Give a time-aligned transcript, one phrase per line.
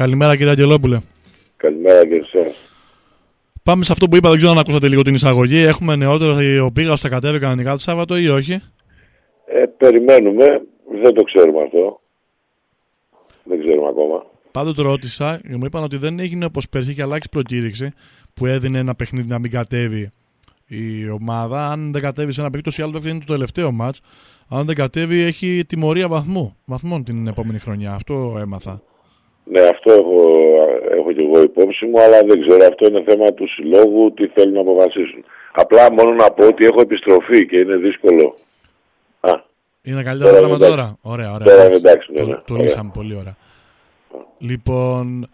[0.00, 0.98] Καλημέρα κύριε Αγγελόπουλε.
[1.56, 2.54] Καλημέρα και εσάς.
[3.62, 5.58] Πάμε σε αυτό που είπα, δεν ξέρω αν ακούσατε λίγο την εισαγωγή.
[5.58, 8.52] Έχουμε νεότερο, ο Πίγας θα κατέβει κανονικά το Σάββατο ή όχι;
[9.46, 10.62] Ε, περιμένουμε,
[11.02, 12.00] δεν το ξέρουμε αυτό.
[13.44, 14.26] Δεν ξέρουμε ακόμα.
[14.50, 17.92] Πάντοτε ρώτησα και μου είπαν ότι δεν έγινε όπως πέρσι και αλλάξει προκήρυξη
[18.34, 20.10] που έδινε ένα παιχνίδι να μην κατέβει
[20.66, 21.70] η ομάδα.
[21.70, 24.00] Αν δεν κατέβει σε ένα παιχνίδι, τόσο ή άλλο είναι το τελευταίο μάτς.
[24.48, 27.92] Αν δεν κατέβει, έχει τιμωρία βαθμού, βαθμών την επόμενη χρονιά.
[27.92, 28.82] Αυτό έμαθα.
[29.52, 30.18] Ναι, αυτό έχω,
[30.98, 32.64] έχω και εγώ υπόψη μου, αλλά δεν ξέρω.
[32.66, 35.24] Αυτό είναι θέμα του συλλόγου, τι θέλουν να αποφασίσουν.
[35.52, 38.34] Απλά μόνο να πω ότι έχω επιστροφή και είναι δύσκολο.
[39.20, 39.32] Α,
[39.82, 40.76] είναι καλύτερα Τώρα πράγματα εντάξει.
[40.76, 40.98] τώρα.
[41.14, 41.46] Ωραία, ωραία.
[41.46, 42.34] Τώρα είναι εντάξει, ναι, Το, ναι.
[42.34, 42.64] το Ωραία.
[42.64, 43.36] λύσαμε πολύ ωραία.
[44.38, 45.28] Λοιπόν,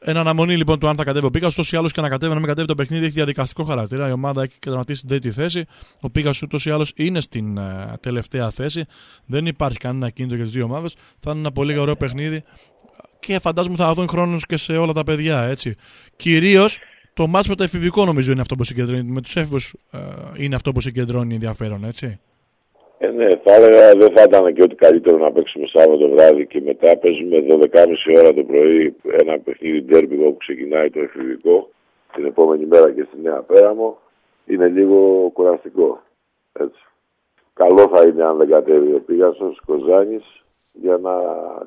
[0.00, 2.32] εν αναμονή λοιπόν του αν θα κατέβει ο Πίγας, ούτως ή άλλως και να κατέβει,
[2.32, 4.08] να μην κατέβει το παιχνίδι έχει διαδικαστικό χαρακτήρα.
[4.08, 5.64] Η ομάδα έχει καταματήσει την τρίτη θέση.
[6.00, 8.84] Ο Πίγας ούτως ή άλλως είναι στην ε, τελευταία θέση.
[9.26, 10.96] Δεν υπάρχει κανένα κίνητο για τις δύο ομάδες.
[11.18, 12.42] Θα είναι ένα πολύ ωραίο παιχνίδι
[13.20, 15.42] και φαντάζομαι θα δουν χρόνος και σε όλα τα παιδιά.
[15.42, 15.74] Έτσι.
[16.16, 16.78] Κυρίως
[17.14, 19.02] το μάτς με το εφηβικό νομίζω είναι αυτό που συγκεντρώνει.
[19.02, 19.74] Με τους έφηβους
[20.40, 22.20] είναι αυτό που συγκεντρώνει ενδιαφέρον, έτσι.
[22.98, 26.60] Ε, ναι, θα έλεγα δεν θα ήταν και ότι καλύτερο να παίξουμε Σάββατο βράδυ και
[26.60, 31.70] μετά παίζουμε 12.30 ώρα το πρωί ένα παιχνίδι ντέρμπι που ξεκινάει το εφηβικό
[32.14, 33.98] την επόμενη μέρα και στη Νέα Πέραμο.
[34.46, 36.02] Είναι λίγο κουραστικό.
[36.52, 36.80] Έτσι.
[37.54, 41.12] Καλό θα είναι αν δεν κατέβει ο Πίγασος, Κοζάνης, για να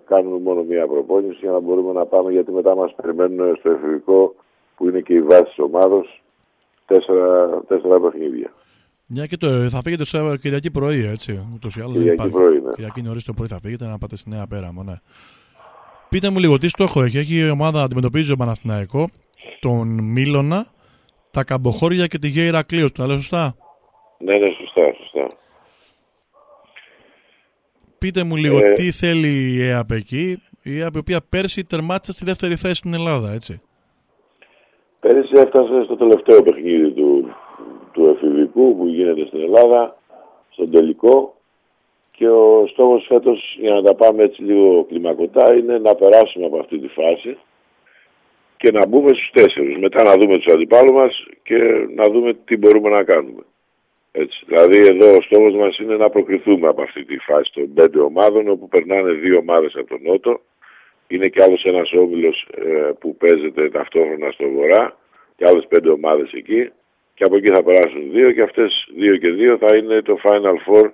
[0.06, 4.36] κάνουμε μόνο μία προπόνηση για να μπορούμε να πάμε γιατί μετά μας περιμένουν στο εφηβικό
[4.76, 6.22] που είναι και η βάση της ομάδος
[6.86, 8.52] τέσσερα, τέσσερα παιχνίδια.
[9.06, 11.48] Μια και το, θα φύγετε σε Κυριακή πρωί, έτσι.
[11.54, 12.34] Ούτως ή άλλως δεν Κυριακή υπάρχει.
[12.34, 12.72] πρωί, ναι.
[12.72, 14.94] Κυριακή νωρίς το πρωί θα φύγετε να πάτε στη Νέα Πέραμο, ναι.
[16.10, 17.18] Πείτε μου λίγο τι στόχο έχει.
[17.18, 19.10] Έχει η ομάδα αντιμετωπίζει ο Παναθηναϊκό,
[19.60, 20.66] τον Μίλωνα,
[21.32, 22.92] τα Καμποχώρια και τη Γέη Ηρακλείου.
[22.92, 23.56] Το λέω σωστά;
[24.18, 25.38] Ναι, ναι, σωστά, σωστά.
[28.04, 30.26] Πείτε μου λίγο Ε, τι θέλει η ΕΑΠ εκεί.
[30.64, 33.62] Η ΕΑΠ η οποία πέρσι τερμάτισε στη δεύτερη θέση στην Ελλάδα, έτσι.
[35.00, 37.36] Πέρυσι έφτασε στο τελευταίο παιχνίδι του,
[37.92, 39.98] του εφηβικού που γίνεται στην Ελλάδα,
[40.50, 41.36] στον τελικό
[42.12, 46.60] και ο στόχος φέτος, για να τα πάμε έτσι λίγο κλιμακωτά, είναι να περάσουμε από
[46.60, 47.38] αυτή τη φάση
[48.58, 49.78] και να μπούμε στους τέσσερις.
[49.78, 51.58] Μετά να δούμε τους αντιπάλους μας και
[51.96, 53.44] να δούμε τι μπορούμε να κάνουμε.
[54.12, 54.44] Έτσι.
[54.46, 58.48] Δηλαδή εδώ ο στόχος μας είναι να προκριθούμε από αυτή τη φάση των πέντε ομάδων
[58.48, 60.42] όπου περνάνε δύο ομάδες από τον Νότο
[61.08, 64.98] είναι και άλλος ένας όμιλος ε, που παίζεται ταυτόχρονα στο βορρά
[65.36, 66.72] και άλλες πέντε ομάδες εκεί
[67.14, 70.56] και από εκεί θα περάσουν δύο και αυτές δύο και δύο θα είναι το Final
[70.66, 70.92] Four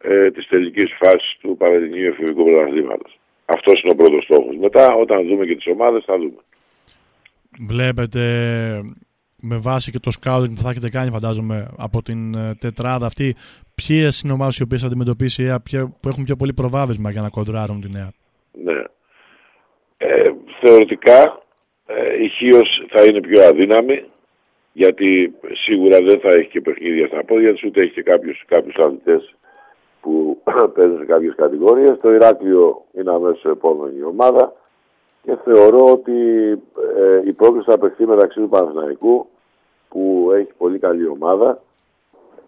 [0.00, 3.18] ε, της τελικής φάσης του Πανελληνίου Εφηβικού Πρωταθλήματος.
[3.44, 4.56] Αυτός είναι ο πρώτος στόχος.
[4.56, 6.40] Μετά όταν δούμε και τις ομάδες θα δούμε.
[7.68, 8.20] Βλέπετε
[9.48, 13.34] με βάση και το scouting που θα έχετε κάνει, φαντάζομαι, από την ε, τετράδα αυτή,
[13.74, 17.10] ποιες είναι ομάδες οι οποίες θα αντιμετωπίσει η ΕΑΠ ποια- που έχουν πιο πολύ προβάδισμα
[17.10, 18.14] για να κοντράρουν την ΕΑΠ.
[18.64, 18.82] Ναι.
[19.96, 20.22] Ε,
[20.60, 21.42] θεωρητικά
[21.86, 24.04] ε, η Χίος θα είναι πιο αδύναμη
[24.72, 28.74] γιατί σίγουρα δεν θα έχει και παιχνίδια στα πόδια της ούτε έχει και κάποιους, κάποιους
[28.76, 29.34] αθλητές
[30.00, 30.42] που
[30.74, 31.98] παίζουν σε κάποιες κατηγορίες.
[32.02, 34.52] Το Ηράκλειο είναι αμέσως επόμενη ομάδα
[35.22, 36.12] και θεωρώ ότι
[36.96, 39.28] ε, η πρόκληση θα απεχθεί μεταξύ του Παναθηναϊκού
[40.26, 41.62] που έχει πολύ καλή ομάδα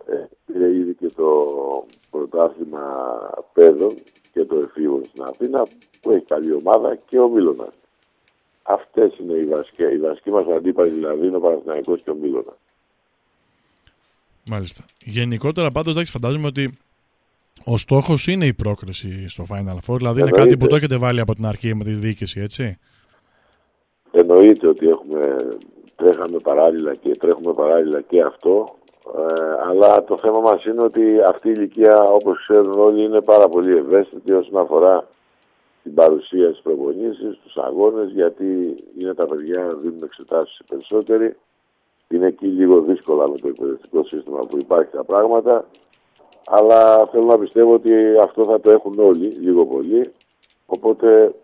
[0.07, 1.31] ε, πήρε ήδη και το
[2.11, 2.85] πρωτάθλημα
[3.53, 3.95] παιδών
[4.33, 5.67] και το εφήβων στην Αθήνα
[6.01, 7.73] που έχει καλή ομάδα και ο Μίλωνας.
[8.63, 12.57] Αυτές είναι οι βασικοί, οι βασικοί μας αντίπαλοι δηλαδή είναι ο Παναθηναϊκός και ο Μίλωνας.
[14.47, 14.85] Μάλιστα.
[15.05, 16.73] Γενικότερα πάντως εντάξει φαντάζομαι ότι
[17.65, 20.41] ο στόχος είναι η πρόκριση στο Final Four, δηλαδή είναι Εννοείται.
[20.41, 22.79] κάτι που το έχετε βάλει από την αρχή με τη διοίκηση, έτσι;
[24.11, 25.37] Εννοείται ότι έχουμε,
[25.99, 28.77] τρέχαμε παράλληλα και τρέχουμε παράλληλα και αυτό.
[29.17, 33.49] Ε, αλλά το θέμα μας είναι ότι αυτή η ηλικία όπως ξέρουν όλοι είναι πάρα
[33.49, 35.09] πολύ ευαίσθητη όσον αφορά
[35.83, 41.37] την παρουσία στις προπονήσεις, τους αγώνες γιατί είναι τα παιδιά δίνουν εξετάσεις οι περισσότεροι.
[42.09, 45.67] Είναι εκεί λίγο δύσκολα με το εκπαιδευτικό σύστημα που υπάρχει τα πράγματα.
[46.47, 47.93] Αλλά θέλω να πιστεύω ότι
[48.23, 50.13] αυτό θα το έχουν όλοι λίγο πολύ.
[50.67, 51.35] Οπότε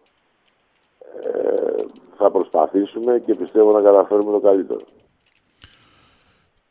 [1.22, 1.84] ε,
[2.16, 4.80] θα προσπαθήσουμε και πιστεύω να καταφέρουμε το καλύτερο.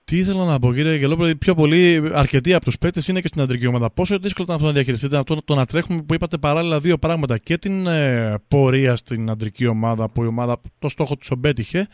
[0.06, 3.42] Τι ήθελα να πω, κύριε Γελόπουλο, πιο πολύ αρκετοί από τους παίκτες είναι και στην
[3.42, 3.90] αντρική ομάδα.
[3.94, 7.38] Πόσο δύσκολο ήταν αυτό να διαχειριστείτε αυτό το να τρέχουμε που είπατε παράλληλα δύο πράγματα.
[7.38, 11.88] Και την ε, πορεία στην αντρική ομάδα που η ομάδα το στόχο του πέτυχε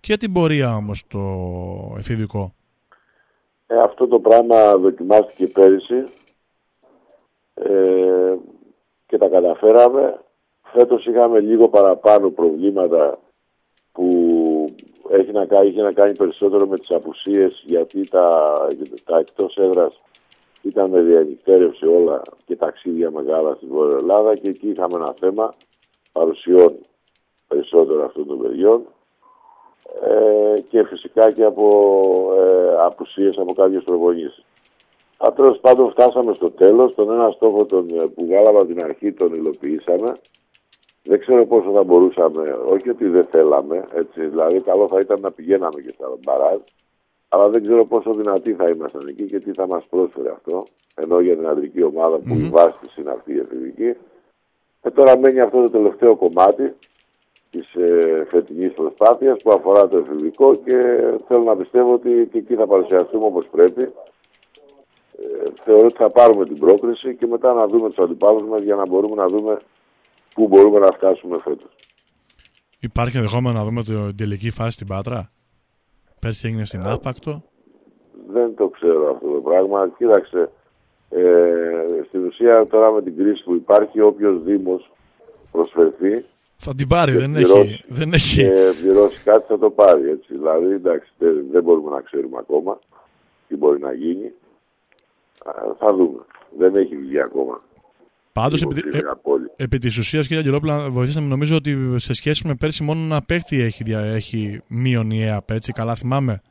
[0.00, 1.20] και την πορεία όμως το
[1.98, 2.54] εφηβικό.
[3.66, 6.04] Ε, αυτό το πράγμα δοκιμάστηκε πέρυσι
[7.54, 8.34] ε,
[9.06, 10.20] και τα καταφέραμε.
[10.76, 13.18] Φέτος είχαμε λίγο παραπάνω προβλήματα
[13.92, 14.74] που
[15.08, 18.56] έχει να κάνει, είχε να κάνει περισσότερο με τις απουσίες γιατί τα,
[19.04, 20.00] τα εκτός έδρας
[20.62, 25.54] ήταν με διανυκτέρευση όλα και ταξίδια μεγάλα στην Βόρεια Ελλάδα και εκεί είχαμε ένα θέμα
[26.12, 26.74] παρουσιών
[27.48, 28.82] περισσότερο περισσότερο αυτών των παιδιών
[30.02, 31.66] ε, και φυσικά και από
[32.38, 34.44] ε, απουσίες από κάποιες προπονήσεις.
[35.34, 39.34] Τέλο πάντων φτάσαμε στο τέλος, τον ένα στόχο τον, ε, που βγάλαμε την αρχή τον
[39.34, 40.12] υλοποιήσαμε.
[41.06, 45.30] Δεν ξέρω πόσο θα μπορούσαμε, όχι ότι δεν θέλαμε, έτσι, δηλαδή καλό θα ήταν να
[45.30, 46.58] πηγαίναμε και στα μπαράζ,
[47.28, 50.64] αλλά δεν ξέρω πόσο δυνατοί θα ήμασταν εκεί και τι θα μας πρόσφερε αυτό,
[50.94, 52.44] ενώ για την αντρική ομάδα που mm-hmm.
[52.44, 53.94] η βάση της είναι αυτή η εφηβική.
[54.82, 56.74] Και τώρα μένει αυτό το τελευταίο κομμάτι
[57.50, 60.76] της ε, φετινής προσπάθειας που αφορά το εφηβικό και
[61.26, 63.82] θέλω να πιστεύω ότι και εκεί θα παρουσιαστούμε όπως πρέπει.
[65.18, 68.74] Ε, θεωρώ ότι θα πάρουμε την πρόκριση και μετά να δούμε τους αντιπάλους μας για
[68.74, 69.58] να μπορούμε να δούμε
[70.34, 71.70] πού μπορούμε να φτάσουμε φέτος.
[72.78, 75.30] Υπάρχει ενδεχόμενο να δούμε την τελική φάση στην Πάτρα;
[76.20, 77.42] Πέρσι έγινε στην Άπακτο.
[78.28, 79.88] Δεν το ξέρω αυτό το πράγμα.
[79.98, 80.50] Κοίταξε,
[81.08, 84.92] ε, στην ουσία τώρα με την κρίση που υπάρχει, όποιος Δήμος
[85.50, 86.24] προσφερθεί.
[86.56, 88.42] Θα την πάρει, δεν, έχει, δεν έχει.
[88.42, 90.10] Και πληρώσει κάτι θα το πάρει.
[90.10, 90.34] Έτσι.
[90.34, 91.12] Δηλαδή, εντάξει,
[91.50, 92.78] δεν, μπορούμε να ξέρουμε ακόμα
[93.48, 94.32] τι μπορεί να γίνει.
[95.78, 96.20] Θα δούμε.
[96.58, 97.62] Δεν έχει βγει ακόμα.
[98.34, 99.00] Πάντως, επί, ε,
[99.64, 103.60] επί της ουσίας, κύριε Αγγελόπουλα, βοηθήσαμε νομίζω ότι σε σχέση με πέρσι μόνο ένα παίχτη
[103.60, 105.72] έχει, έχει μείον η ΕΑΠ, έτσι.
[105.72, 106.42] Καλά θυμάμαι;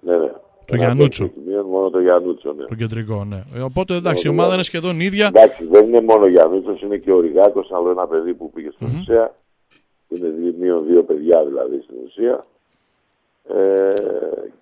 [0.00, 0.32] Ναι, ναι.
[0.64, 1.30] Το Γιανούτσο.
[1.70, 2.64] Μόνο το Γιανούτσο, ναι.
[2.64, 3.42] Το κεντρικό, ναι.
[3.54, 5.26] Ε, οπότε εντάξει, η ομάδα είναι σχεδόν ίδια.
[5.26, 8.70] Εντάξει, δεν είναι μόνο ο Γιανούτσο, είναι και ο Ριγάκο, άλλο ένα παιδί που πήγε
[8.70, 9.00] στην mm-hmm.
[9.00, 9.34] ουσία.
[10.08, 12.46] Είναι μείον δύο παιδιά δηλαδή στην ουσία.
[13.48, 13.90] Ε,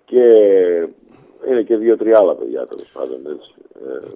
[0.05, 0.23] και
[1.49, 3.53] είναι και δύο-τρία άλλα παιδιά τέλος πάντων έτσι.
[3.73, 4.07] Ε,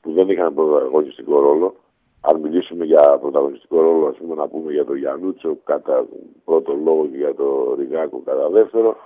[0.00, 1.74] που δεν είχαν πρωταγωνιστικό ρόλο.
[2.24, 6.04] Αν μιλήσουμε για πρωταγωνιστικό ρόλο, ας πούμε, να πούμε για τον Γιανούτσο κατά
[6.44, 8.96] πρώτο λόγο και για τον Ριγάκο κατά δεύτερο.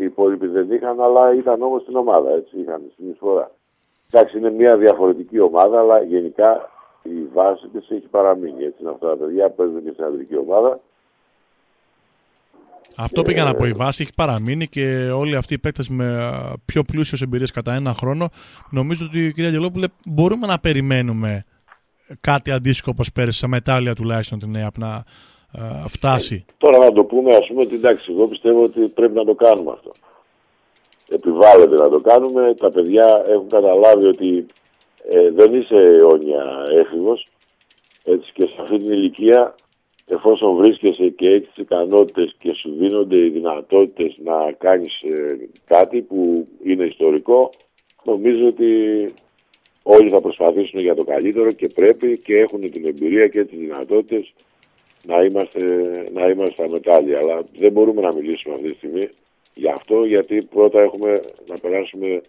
[0.00, 3.50] Οι υπόλοιποι δεν είχαν, αλλά ήταν όμως στην ομάδα, έτσι, είχαν εισφορά.
[4.10, 6.70] Εντάξει, είναι μια διαφορετική ομάδα, αλλά γενικά
[7.02, 8.64] η βάση της έχει παραμείνει.
[8.64, 10.80] Έτσι είναι αυτά τα παιδιά που παίζουν και στην αντρική ομάδα.
[12.96, 13.66] Αυτό πήγα να πω.
[13.66, 16.32] Η βάση έχει παραμείνει και όλοι αυτοί οι παίκτες με
[16.64, 18.28] πιο πλούσιες εμπειρίες κατά ένα χρόνο.
[18.70, 21.44] Νομίζω ότι, κυρία Αγγελόπουλε, μπορούμε να περιμένουμε
[22.20, 25.04] κάτι αντίστοιχο όπως πέρυσι, σε μετάλλια τουλάχιστον την ΕΑΠ να
[25.86, 26.44] φτάσει.
[26.48, 29.34] Ε, τώρα να το πούμε, ας πούμε, ότι εντάξει, εγώ πιστεύω ότι πρέπει να το
[29.34, 29.92] κάνουμε αυτό.
[31.08, 32.54] Επιβάλλεται να το κάνουμε.
[32.54, 34.46] Τα παιδιά έχουν καταλάβει ότι
[35.08, 37.28] ε, δεν είσαι αιώνια έφηβος.
[38.04, 39.54] Έτσι και σε αυτή την ηλικία
[40.06, 46.02] εφόσον βρίσκεσαι και έχεις τις ικανότητες και σου δίνονται οι δυνατότητες να κάνεις ε, κάτι
[46.02, 47.50] που είναι ιστορικό,
[48.04, 48.68] νομίζω ότι
[49.90, 54.32] όλοι θα προσπαθήσουν για το καλύτερο και πρέπει και έχουν την εμπειρία και τις δυνατότητες
[55.02, 55.60] να είμαστε,
[56.12, 57.18] να είμαστε στα μετάλλια.
[57.18, 59.08] Αλλά δεν μπορούμε να μιλήσουμε αυτή τη στιγμή
[59.54, 62.22] γι' αυτό, γιατί πρώτα έχουμε να περάσουμε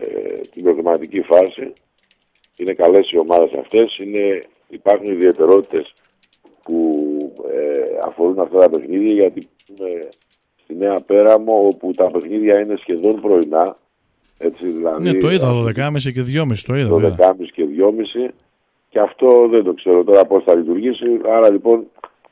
[0.00, 1.72] ε, την προγραμματική φάση.
[2.56, 5.94] Είναι καλές οι ομάδες αυτές, είναι, υπάρχουν ιδιαιτερότητες
[6.62, 6.76] που
[7.52, 10.08] ε, αφορούν αυτά τα παιχνίδια γιατί είμαι
[10.62, 13.76] στη Νέα Πέραμο όπου τα παιχνίδια είναι σχεδόν πρωινά.
[14.38, 16.96] Έτσι, δηλαδή, ναι, το είδα 12.30 και 2.30 το είδα.
[16.96, 17.64] 12.30 και
[18.26, 18.30] 2.30
[18.88, 21.04] και αυτό δεν το ξέρω τώρα πώς θα λειτουργήσει.
[21.36, 21.84] Άρα λοιπόν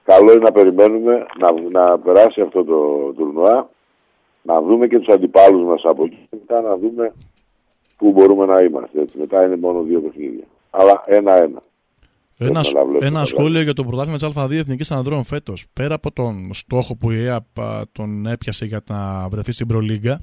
[0.05, 3.71] καλό είναι να περιμένουμε να, να περάσει αυτό το τουρνουά,
[4.43, 7.13] να δούμε και τους αντιπάλους μας από εκεί και μετά να δούμε
[7.97, 9.01] πού μπορούμε να είμαστε.
[9.01, 9.19] Έτσι.
[9.19, 10.45] Μετά είναι μόνο δύο παιχνίδια.
[10.71, 11.63] Αλλά ένα-ένα.
[12.39, 12.61] Ένα,
[13.01, 15.67] ένα σχόλιο για το πρωτάθλημα της Α2 Εθνικής Αναδρόμων φέτος.
[15.73, 17.45] Πέρα από τον στόχο που η ΕΑΠ
[17.93, 20.21] τον έπιασε για να βρεθεί στην Προλίγκα,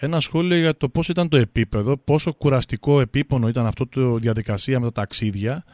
[0.00, 4.80] ένα σχόλιο για το πώς ήταν το επίπεδο, πόσο κουραστικό επίπονο ήταν αυτό το διαδικασία
[4.80, 5.64] με τα ταξίδια.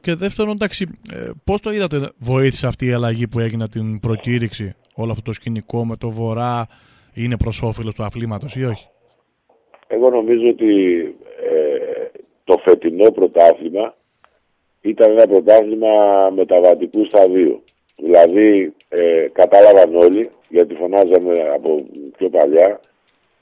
[0.00, 4.74] Και δεύτερον, εντάξει, ε, πώς το είδατε, βοήθησε αυτή η αλλαγή που έγινε την προκήρυξη,
[4.94, 6.66] όλο αυτό το σκηνικό με το βορρά,
[7.14, 8.88] είναι προς όφελος του αθλήματος ή όχι;
[9.86, 11.00] Εγώ νομίζω ότι
[11.50, 13.94] ε, το φετινό πρωτάθλημα
[14.80, 15.88] ήταν ένα πρωτάθλημα
[16.34, 17.62] μεταβατικού σταδίου.
[17.96, 21.84] Δηλαδή ε, κατάλαβαν όλοι, γιατί φωνάζαμε από
[22.16, 22.80] πιο παλιά,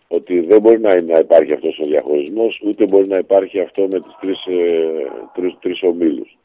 [0.08, 4.00] ότι δεν μπορεί να, να υπάρχει αυτός ο διαχωρισμός, ούτε μπορεί να υπάρχει αυτό με
[4.00, 6.38] τις τρεις, ε, τρεις, τρεις ομίλους.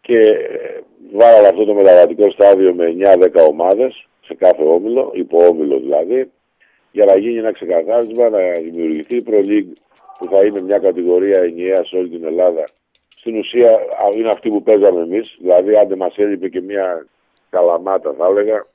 [0.00, 0.80] Και ε,
[1.12, 6.30] βάλαμε αυτό το μεταβατικό στάδιο με 9-10 ομάδες, σε κάθε όμιλο, υποόμιλο δηλαδή,
[6.90, 9.72] για να γίνει ένα ξεκαθάρισμα, να δημιουργηθεί η Pro League,
[10.18, 12.64] που θα είναι μια κατηγορία ενιαία σε όλη την Ελλάδα
[13.22, 13.78] στην ουσία
[14.14, 15.36] είναι αυτή που παίζαμε εμείς.
[15.38, 17.06] Δηλαδή άντε μας έλειπε και μια
[17.50, 18.66] καλαμάτα θα έλεγα.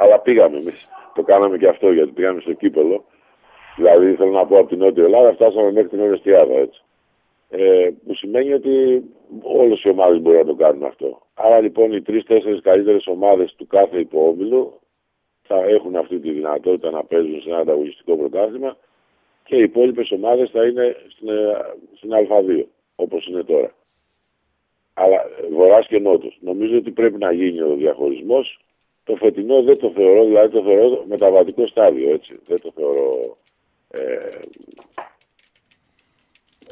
[0.00, 0.88] Αλλά πήγαμε εμείς.
[1.14, 3.04] Το κάναμε και αυτό γιατί πήγαμε στο κύπελο.
[3.76, 6.82] Δηλαδή θέλω να πω από την Νότια Ελλάδα φτάσαμε μέχρι την Ορεστιάδα έτσι.
[7.50, 9.04] Ε, που σημαίνει ότι
[9.42, 11.20] όλες οι ομάδες μπορούν να το κάνουν αυτό.
[11.34, 14.80] Άρα λοιπόν οι τρει-τέσσερι καλύτερες ομάδες του κάθε υποόμιλου
[15.42, 18.76] θα έχουν αυτή τη δυνατότητα να παίζουν σε ένα ανταγωνιστικό πρωτάθλημα
[19.44, 21.56] και οι υπόλοιπες ομάδες θα είναι στην, ε,
[21.96, 22.64] στην Α2
[22.94, 23.74] όπως είναι τώρα.
[24.94, 26.38] αλλά βορράς και νότος.
[26.40, 28.60] Νομίζω ότι πρέπει να γίνει ο διαχωρισμός.
[29.10, 32.38] Το φετινό δεν το θεωρώ, δηλαδή το θεωρώ μεταβατικό στάδιο, έτσι.
[32.46, 33.36] Δεν το θεωρώ
[33.88, 34.00] ε,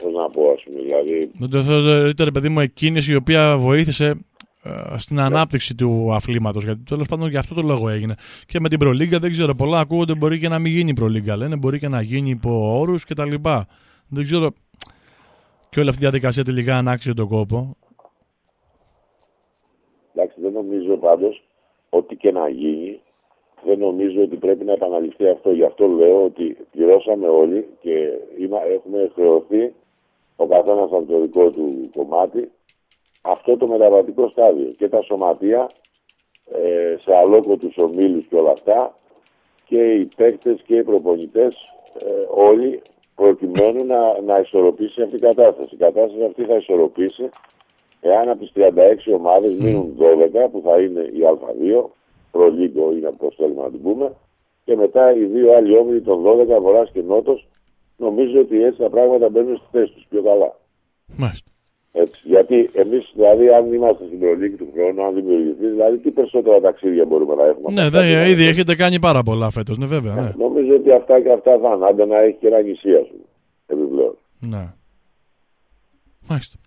[0.03, 1.31] πώς να πω, ας πούμε, δηλαδή...
[1.39, 4.27] Δεν το θεωρώ, ήταν, παιδί μου, εκκίνηση η οποία βοήθησε
[4.63, 6.65] ε, στην ανάπτυξη του αθλήματος.
[6.65, 8.15] Γιατί τέλος πάντων για αυτό το λόγο έγινε.
[8.47, 11.37] Και με την Προλίγκα δεν ξέρω, πολλά ακούγονται μπορεί και να μην γίνει η Προλίγκα.
[11.37, 13.35] Λένε μπορεί και να γίνει υπό όρους κτλ.
[14.09, 14.51] Δεν ξέρω.
[15.69, 17.77] Και όλη αυτή η διαδικασία τελικά αν άξιζε τον κόπο.
[20.15, 21.43] Εντάξει, δεν νομίζω πάντως
[21.99, 23.01] ότι και να γίνει,
[23.65, 25.51] δεν νομίζω ότι πρέπει να επαναληφθεί αυτό.
[25.51, 28.13] Γι' αυτό λέω ότι πληρώσαμε όλοι και
[28.75, 29.75] έχουμε χρεωθεί
[30.37, 32.51] ο καθένας από το δικό του κομμάτι
[33.23, 35.71] αυτό το μεταβατικό στάδιο και τα σωματεία
[36.53, 38.99] ε, σε αλόκοτους ομίλους και όλα αυτά
[39.65, 41.55] και οι παίκτες και οι προπονητές
[41.99, 42.83] ε, όλοι
[43.15, 45.75] προκειμένου να, να ισορροπήσει αυτή η κατάσταση.
[45.75, 47.29] Η κατάσταση αυτή θα ισορροπήσει
[48.01, 51.85] εάν από τις 36 ομάδες μείνουν 12 που θα είναι η Α2,
[52.31, 54.13] προλίγο είναι όπως θέλουμε να την πούμε
[54.65, 57.49] και μετά οι δύο άλλοι όμιλοι των 12 Βορράς και Νότος
[57.97, 60.57] νομίζω ότι έτσι τα πράγματα μπαίνουν στη θέση τους πιο καλά.
[61.17, 61.51] Μάλιστα.
[61.93, 66.61] Έτσι, γιατί εμείς, δηλαδή, αν είμαστε στην προλίκη του χρόνου, αν δημιουργηθείς, δηλαδή, τι περισσότερα
[66.61, 67.73] ταξίδια μπορούμε να έχουμε.
[67.73, 70.15] Ναι, δε, ήδη έχετε κάνει πάρα πολλά φέτος, ναι, βέβαια.
[70.15, 70.33] Ναι.
[70.37, 71.87] Νομίζω ότι αυτά και αυτά θα είναι.
[71.87, 73.25] Άντε να έχει και ένα νησί, ας πούμε.
[73.67, 74.17] Επιπλέον.
[74.41, 74.75] Ναι.
[76.29, 76.59] Μάλιστα.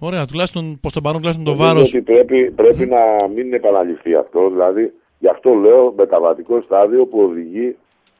[0.00, 1.94] Ωραία, τουλάχιστον προς τον παρόν, τουλάχιστον το βάρος.
[1.94, 4.50] ότι πρέπει, πρέπει να μην επαναληφθεί αυτό.
[4.50, 7.76] Δηλαδή, γι' αυτό λέω μεταβατικό στάδιο που οδηγεί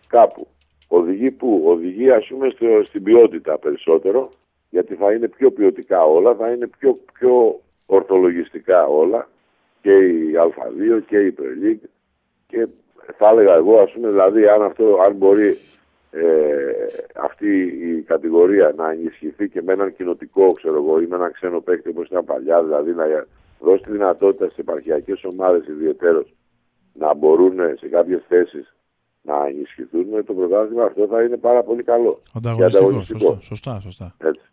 [0.06, 0.46] κάπου.
[0.88, 2.48] Οδηγεί πού, οδηγεί ας πούμε
[2.84, 4.28] στην ποιότητα περισσότερο
[4.70, 9.28] γιατί θα είναι πιο ποιοτικά όλα, θα είναι πιο, πιο ορθολογιστικά όλα
[9.82, 11.82] και η Α2 και η Πρελίκ
[12.46, 12.66] και
[13.16, 15.56] θα έλεγα εγώ ας πούμε δηλαδή αν, αυτό, αν μπορεί
[16.10, 16.49] ε,
[17.50, 21.60] αυτή η κατηγορία να ενισχυθεί και με έναν κοινοτικό ξέρω εγώ ή με έναν ξένο
[21.60, 23.04] παίκτη όπως ήταν παλιά δηλαδή να
[23.60, 26.34] δώσει τη δυνατότητα στις επαρχιακές ομάδες ιδιαίτερως
[26.92, 28.74] να μπορούν σε κάποιες θέσεις
[29.22, 32.22] να ενισχυθούν το πρωτάθλημα αυτό θα είναι πάρα πολύ καλό.
[32.34, 34.14] Ανταγωνιστικός, σωστά, σωστά, σωστά.
[34.18, 34.44] Έτσι.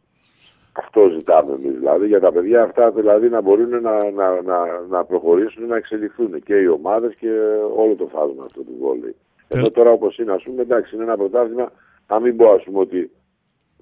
[0.72, 5.06] Αυτό ζητάμε εμείς δηλαδή για τα παιδιά αυτά δηλαδή να μπορούν να, να, να, να
[5.06, 7.30] προχωρήσουν, να εξελιχθούν και οι ομάδες και
[7.75, 9.16] όλο το φάσμα αυτό του βόλεϊ.
[9.48, 9.58] Ε...
[9.58, 11.72] Εδώ τώρα όπως είναι, ας πούμε, εντάξει, είναι ένα πρωτάθλημα,
[12.08, 13.12] να μην πω ας πούμε ότι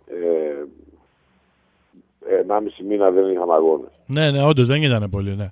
[0.06, 0.66] ε,
[2.48, 3.92] 1,5 μήνα δεν είχαμε αγώνες.
[4.06, 5.52] Ναι, ναι, όντως δεν ήταν πολύ, ναι.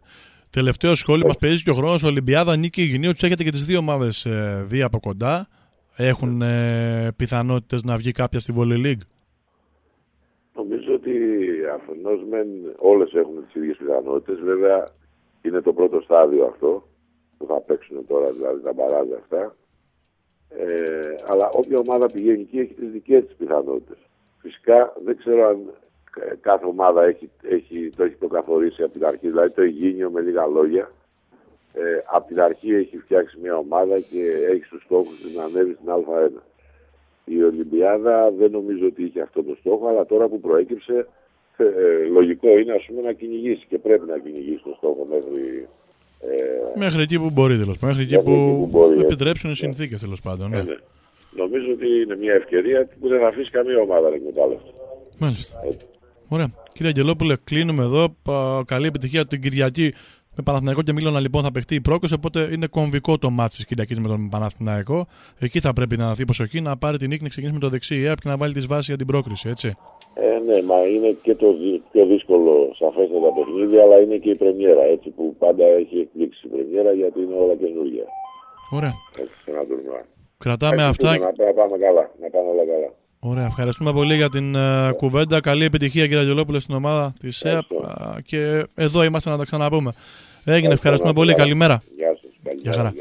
[0.49, 3.77] Τελευταίο σχόλιο μας παίζει και ο χρόνος Ολυμπιάδα νίκη Υγινή, ότι έχετε και τις δύο
[3.77, 5.47] ομάδες ε, δει από κοντά.
[5.95, 9.05] Έχουν ε, πιθανότητες να βγει κάποια στη Volley League.
[10.55, 11.11] Νομίζω ότι
[11.75, 14.39] αφενός μεν όλες έχουν τις ίδιες πιθανότητες.
[14.43, 14.87] Βέβαια
[15.41, 16.87] είναι το πρώτο στάδιο αυτό
[17.37, 19.55] που θα παίξουν τώρα, δηλαδή τα μπαράζια αυτά.
[20.57, 23.97] Ε, αλλά όποια ομάδα πηγαίνει εκεί έχει τις δικές της πιθανότητες.
[24.41, 25.57] Φυσικά δεν ξέρω αν
[26.41, 29.27] κάθε ομάδα έχει, έχει, το έχει προκαθορίσει από την αρχή.
[29.27, 30.91] Δηλαδή το Αιγίνιο με λίγα λόγια.
[31.73, 35.91] Ε, από την αρχή έχει φτιάξει μια ομάδα και έχει στους στόχους να ανέβει στην
[35.91, 36.41] Α1.
[37.25, 41.07] Η Ολυμπιάδα δεν νομίζω ότι είχε αυτό το στόχο, αλλά τώρα που προέκυψε,
[41.57, 45.67] ε, λογικό είναι ας πούμε, να κυνηγήσει και πρέπει να κυνηγήσει το στόχο μέχρι.
[46.29, 47.95] Ε, μέχρι εκεί που μπορεί τέλος πάντων.
[47.95, 50.49] Μέχρι εκεί που, που επιτρέψουν οι συνθήκες τέλος πάντων.
[50.49, 50.57] Ναι.
[50.57, 50.75] Ε, ναι.
[51.35, 54.69] Νομίζω ότι είναι μια ευκαιρία που δεν θα αφήσει καμία ομάδα να εκμετάλλευτεί.
[55.17, 55.55] Μάλιστα.
[56.27, 56.47] Ωραία.
[56.73, 58.15] Κύριε Αγγελόπουλε, κλείνουμε εδώ.
[58.65, 59.93] Καλή επιτυχία την Κυριακή
[60.35, 63.65] με Παναθηναϊκό και Μίλωνα λοιπόν θα παιχτεί η πρόκληση, οπότε είναι κομβικό το μάτι της
[63.65, 65.07] Κυριακής με τον Παναθηναϊκό.
[65.39, 67.95] Εκεί θα πρέπει να δοθεί προσοχή, να πάρει την νίκη, να ξεκινήσει με το δεξί
[67.95, 69.73] ΕΑΠ και να βάλει τις βάσεις για την πρόκριση, έτσι.
[70.13, 71.47] Ε, ναι, μα είναι και το
[71.91, 76.49] πιο δύσκολο σαφέστατα παιχνίδι, αλλά είναι και η πρεμιέρα, έτσι που πάντα έχει εκπλήξει η
[76.49, 78.03] πρεμιέρα γιατί είναι όλα καινούργια.
[78.71, 78.93] Ωραία.
[79.19, 79.33] Έτσι,
[80.37, 81.17] Κρατάμε έτσι, αυτά.
[81.17, 82.89] Να, πάμε καλά, να πάμε όλα καλά.
[83.25, 85.41] Ωραία, ευχαριστούμε πολύ για την uh, κουβέντα.
[85.41, 87.65] Καλή επιτυχία κύριε Αγγελόπουλε στην ομάδα της ΕΑΠ.
[88.25, 89.93] Και εδώ είμαστε να τα ξαναπούμε.
[90.43, 91.33] Έγινε, ευχαριστούμε πολύ.
[91.33, 91.81] Καλημέρα.
[91.95, 92.31] Γεια σας.
[92.43, 92.61] Καλημέρα.
[92.61, 92.93] Γεια χαρά.